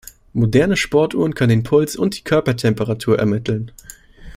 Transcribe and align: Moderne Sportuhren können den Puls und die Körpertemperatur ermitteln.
Moderne 0.33 0.77
Sportuhren 0.77 1.35
können 1.35 1.51
den 1.61 1.61
Puls 1.61 1.95
und 1.95 2.17
die 2.17 2.23
Körpertemperatur 2.23 3.19
ermitteln. 3.19 3.69